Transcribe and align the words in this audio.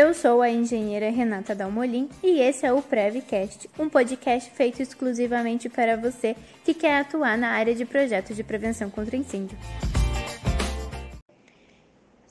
Eu 0.00 0.14
sou 0.14 0.40
a 0.40 0.48
engenheira 0.48 1.10
Renata 1.10 1.54
Dalmolin 1.54 2.08
e 2.22 2.40
esse 2.40 2.64
é 2.64 2.72
o 2.72 2.80
Prevcast, 2.80 3.68
um 3.78 3.86
podcast 3.86 4.50
feito 4.52 4.80
exclusivamente 4.80 5.68
para 5.68 5.94
você 5.94 6.34
que 6.64 6.72
quer 6.72 7.00
atuar 7.00 7.36
na 7.36 7.50
área 7.50 7.74
de 7.74 7.84
projetos 7.84 8.34
de 8.34 8.42
prevenção 8.42 8.88
contra 8.88 9.14
incêndio. 9.14 9.58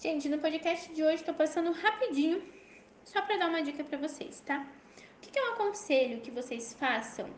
Gente, 0.01 0.27
no 0.27 0.39
podcast 0.39 0.91
de 0.91 1.03
hoje 1.03 1.17
estou 1.17 1.35
passando 1.35 1.71
rapidinho 1.71 2.41
só 3.05 3.21
para 3.21 3.37
dar 3.37 3.49
uma 3.49 3.61
dica 3.61 3.83
para 3.83 3.99
vocês, 3.99 4.41
tá? 4.43 4.65
O 5.17 5.21
que, 5.21 5.29
que 5.29 5.37
eu 5.37 5.53
aconselho 5.53 6.21
que 6.21 6.31
vocês 6.31 6.73
façam 6.73 7.29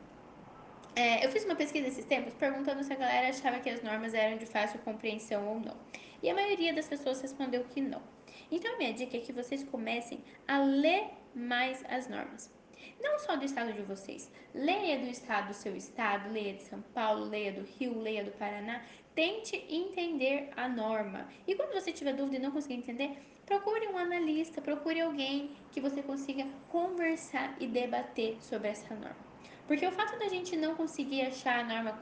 é, 0.95 1.25
eu 1.25 1.29
fiz 1.29 1.43
uma 1.43 1.55
pesquisa 1.55 1.89
esses 1.89 2.05
tempos 2.05 2.34
perguntando 2.36 2.82
se 2.86 2.93
a 2.93 2.95
galera 2.95 3.27
achava 3.27 3.59
que 3.59 3.70
as 3.70 3.84
normas 3.84 4.13
eram 4.13 4.38
de 4.38 4.45
fácil 4.45 4.79
compreensão 4.79 5.45
ou 5.45 5.59
não. 5.59 5.75
E 6.23 6.29
a 6.29 6.34
maioria 6.34 6.73
das 6.73 6.88
pessoas 6.88 7.20
respondeu 7.20 7.66
que 7.66 7.82
não. 7.82 8.02
Então, 8.50 8.78
minha 8.78 8.94
dica 8.94 9.18
é 9.18 9.20
que 9.20 9.34
vocês 9.34 9.64
comecem 9.64 10.23
a 10.48 10.59
ler 10.59 11.09
mais 11.36 11.84
as 11.90 12.08
normas. 12.08 12.52
Não 13.00 13.20
só 13.20 13.36
do 13.36 13.45
estado 13.45 13.73
de 13.73 13.81
vocês. 13.81 14.31
Leia 14.54 15.00
do 15.00 15.08
estado 15.08 15.50
do 15.50 15.54
seu 15.54 15.76
estado, 15.76 16.31
leia 16.31 16.54
de 16.54 16.64
São 16.64 16.81
Paulo, 16.94 17.26
leia 17.26 17.52
do 17.52 17.62
Rio, 17.62 18.00
leia 18.00 18.23
do 18.23 18.31
Paraná. 18.31 18.84
Tente 19.16 19.55
entender 19.70 20.50
a 20.55 20.70
norma. 20.70 21.27
E 21.48 21.55
quando 21.55 21.73
você 21.73 21.91
tiver 21.91 22.14
dúvida 22.14 22.38
e 22.38 22.40
não 22.40 22.52
conseguir 22.52 22.76
entender, 22.76 23.17
procure 23.45 23.88
um 23.88 23.98
analista, 23.98 24.62
procure 24.62 25.02
alguém 25.02 25.52
que 25.72 25.81
você 25.81 26.02
consiga 26.02 26.48
conversar 26.70 27.55
e 27.59 27.67
debater 27.67 28.38
sobre 28.42 28.70
essa 28.70 28.94
norma. 28.95 29.30
Porque 29.68 29.86
o 29.86 29.91
fato 29.91 30.18
da 30.20 30.27
gente 30.27 30.55
não 30.58 30.76
conseguir 30.76 31.22
achar 31.22 31.59
a 31.59 31.63
norma 31.63 32.02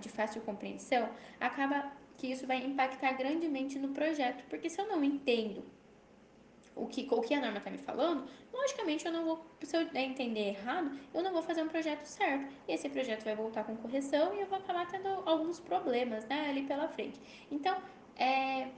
de 0.00 0.08
fácil 0.08 0.40
compreensão 0.42 1.08
acaba 1.40 1.92
que 2.16 2.30
isso 2.30 2.46
vai 2.46 2.58
impactar 2.64 3.12
grandemente 3.12 3.78
no 3.78 3.88
projeto. 3.88 4.44
Porque 4.48 4.68
se 4.68 4.80
eu 4.80 4.86
não 4.86 5.02
entendo 5.02 5.64
o 6.76 6.86
que, 6.86 7.06
o 7.10 7.20
que 7.20 7.34
a 7.34 7.40
norma 7.40 7.58
está 7.58 7.70
me 7.70 7.78
falando, 7.78 8.24
logicamente 8.52 9.04
eu 9.06 9.12
não 9.12 9.24
vou, 9.24 9.44
se 9.62 9.76
eu 9.76 9.82
entender 9.94 10.48
errado, 10.48 10.98
eu 11.12 11.22
não 11.22 11.32
vou 11.32 11.42
fazer 11.42 11.62
um 11.62 11.68
projeto 11.68 12.04
certo. 12.04 12.52
E 12.66 12.72
esse 12.72 12.88
projeto 12.88 13.24
vai 13.24 13.34
voltar 13.34 13.64
com 13.64 13.76
correção 13.76 14.34
e 14.34 14.40
eu 14.40 14.46
vou 14.46 14.58
acabar 14.58 14.86
tendo 14.86 15.08
alguns 15.26 15.60
problemas 15.60 16.24
né, 16.26 16.48
ali 16.48 16.62
pela 16.62 16.88
frente. 16.88 17.20
Então, 17.50 17.76
é, 18.16 18.68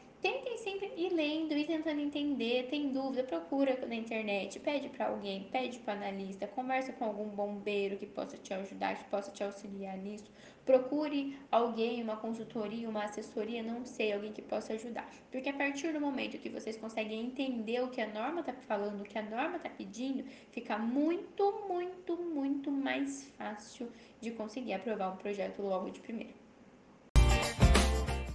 tentando 1.83 2.00
entender. 2.00 2.69
Tem 2.70 2.92
dúvida, 2.92 3.25
procura 3.25 3.77
na 3.86 3.94
internet, 3.94 4.58
pede 4.61 4.88
para 4.88 5.08
alguém, 5.08 5.48
pede 5.50 5.80
para 5.80 5.94
analista, 5.94 6.47
conversa 6.47 6.92
com 6.92 7.05
algum 7.05 7.28
bombeiro 7.28 7.97
que 7.97 8.06
possa 8.06 8.36
te 8.36 8.55
ajudar, 8.55 8.97
que 8.97 9.05
possa 9.11 9.33
te 9.33 9.42
auxiliar 9.42 9.97
nisso. 9.98 10.30
Procure 10.64 11.36
alguém, 11.50 12.00
uma 12.00 12.16
consultoria, 12.16 12.89
uma 12.89 13.05
assessoria, 13.05 13.62
não 13.64 13.84
sei, 13.84 14.12
alguém 14.12 14.33
que 14.33 14.41
possa 14.41 14.74
ajudar. 14.74 15.11
Porque 15.30 15.48
a 15.48 15.52
partir 15.52 15.92
do 15.92 16.00
momento 16.00 16.39
que 16.39 16.48
vocês 16.48 16.77
conseguem 16.77 17.27
entender 17.27 17.83
o 17.83 17.89
que 17.89 18.00
a 18.00 18.06
norma 18.06 18.41
está 18.41 18.52
falando, 18.52 19.00
o 19.00 19.05
que 19.05 19.19
a 19.19 19.22
norma 19.22 19.56
está 19.56 19.69
pedindo, 19.69 20.22
fica 20.52 20.78
muito, 20.78 21.67
muito, 21.69 22.17
muito 22.17 22.70
mais 22.70 23.28
fácil 23.36 23.91
de 24.20 24.30
conseguir 24.30 24.74
aprovar 24.74 25.12
um 25.12 25.17
projeto 25.17 25.62
logo 25.62 25.91
de 25.91 26.00
primeira. 26.00 26.42